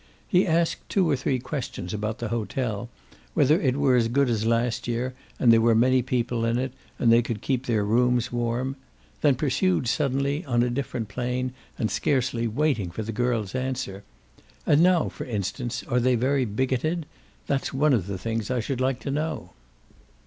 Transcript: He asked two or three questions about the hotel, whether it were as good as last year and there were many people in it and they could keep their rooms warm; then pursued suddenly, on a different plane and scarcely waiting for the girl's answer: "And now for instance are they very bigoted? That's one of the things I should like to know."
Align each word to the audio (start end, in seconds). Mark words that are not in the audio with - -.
He 0.27 0.47
asked 0.47 0.89
two 0.89 1.07
or 1.07 1.15
three 1.15 1.37
questions 1.37 1.93
about 1.93 2.17
the 2.17 2.29
hotel, 2.29 2.89
whether 3.35 3.61
it 3.61 3.77
were 3.77 3.95
as 3.95 4.07
good 4.07 4.31
as 4.31 4.47
last 4.47 4.87
year 4.87 5.13
and 5.37 5.53
there 5.53 5.61
were 5.61 5.75
many 5.75 6.01
people 6.01 6.43
in 6.43 6.57
it 6.57 6.73
and 6.97 7.13
they 7.13 7.21
could 7.21 7.43
keep 7.43 7.67
their 7.67 7.85
rooms 7.85 8.31
warm; 8.31 8.77
then 9.21 9.35
pursued 9.35 9.85
suddenly, 9.87 10.43
on 10.45 10.63
a 10.63 10.71
different 10.71 11.07
plane 11.07 11.53
and 11.77 11.91
scarcely 11.91 12.47
waiting 12.47 12.89
for 12.89 13.03
the 13.03 13.11
girl's 13.11 13.53
answer: 13.53 14.03
"And 14.65 14.81
now 14.81 15.07
for 15.07 15.25
instance 15.25 15.83
are 15.87 15.99
they 15.99 16.15
very 16.15 16.45
bigoted? 16.45 17.05
That's 17.45 17.71
one 17.71 17.93
of 17.93 18.07
the 18.07 18.17
things 18.17 18.49
I 18.49 18.59
should 18.59 18.81
like 18.81 19.01
to 19.01 19.11
know." 19.11 19.51